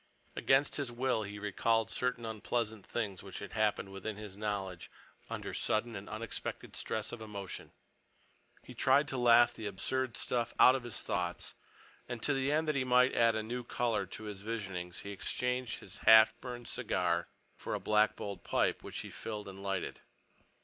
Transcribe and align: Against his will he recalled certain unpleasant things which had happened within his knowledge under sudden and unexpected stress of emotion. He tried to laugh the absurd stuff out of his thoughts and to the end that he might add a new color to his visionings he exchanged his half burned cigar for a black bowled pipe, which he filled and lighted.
Against 0.35 0.77
his 0.77 0.91
will 0.91 1.21
he 1.21 1.37
recalled 1.37 1.91
certain 1.91 2.25
unpleasant 2.25 2.83
things 2.87 3.21
which 3.21 3.37
had 3.37 3.53
happened 3.53 3.91
within 3.91 4.15
his 4.15 4.35
knowledge 4.35 4.89
under 5.29 5.53
sudden 5.53 5.95
and 5.95 6.09
unexpected 6.09 6.75
stress 6.75 7.11
of 7.11 7.21
emotion. 7.21 7.71
He 8.63 8.73
tried 8.73 9.07
to 9.09 9.17
laugh 9.19 9.53
the 9.53 9.67
absurd 9.67 10.17
stuff 10.17 10.55
out 10.57 10.73
of 10.73 10.81
his 10.85 11.03
thoughts 11.03 11.53
and 12.09 12.19
to 12.23 12.33
the 12.33 12.51
end 12.51 12.67
that 12.67 12.75
he 12.75 12.83
might 12.83 13.13
add 13.13 13.35
a 13.35 13.43
new 13.43 13.63
color 13.63 14.07
to 14.07 14.23
his 14.23 14.41
visionings 14.41 15.01
he 15.01 15.11
exchanged 15.11 15.81
his 15.81 15.99
half 15.99 16.33
burned 16.41 16.67
cigar 16.67 17.27
for 17.55 17.75
a 17.75 17.79
black 17.79 18.15
bowled 18.15 18.43
pipe, 18.43 18.81
which 18.81 19.01
he 19.01 19.11
filled 19.11 19.47
and 19.47 19.61
lighted. 19.61 20.01